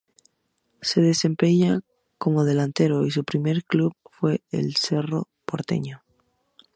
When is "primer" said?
3.23-3.63